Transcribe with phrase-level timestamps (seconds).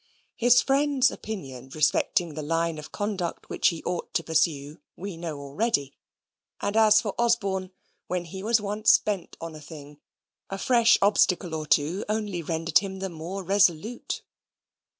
[0.35, 5.39] His friend's opinion respecting the line of conduct which he ought to pursue, we know
[5.39, 5.95] already.
[6.59, 7.69] And as for Osborne,
[8.07, 9.99] when he was once bent on a thing,
[10.49, 14.23] a fresh obstacle or two only rendered him the more resolute.